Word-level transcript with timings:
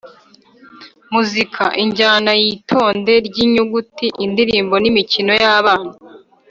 Muzika: 1.13 1.63
injyana 1.83 2.31
y’itonde 2.41 3.13
ry’inyuguti, 3.27 4.07
indirimbo 4.25 4.75
n’imikino 4.79 5.31
y’abana. 5.41 5.89